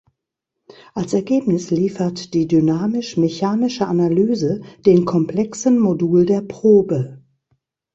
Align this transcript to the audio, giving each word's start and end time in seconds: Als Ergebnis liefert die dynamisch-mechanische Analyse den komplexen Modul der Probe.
Als 0.95 1.13
Ergebnis 1.13 1.69
liefert 1.69 2.33
die 2.33 2.47
dynamisch-mechanische 2.47 3.85
Analyse 3.87 4.61
den 4.87 5.05
komplexen 5.05 5.77
Modul 5.77 6.25
der 6.25 6.41
Probe. 6.41 7.21